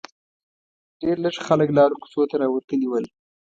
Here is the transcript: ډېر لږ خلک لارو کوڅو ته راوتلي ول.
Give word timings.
ډېر 1.01 1.17
لږ 1.23 1.35
خلک 1.47 1.69
لارو 1.77 1.99
کوڅو 2.01 2.21
ته 2.29 2.35
راوتلي 2.41 2.87
ول. 2.89 3.05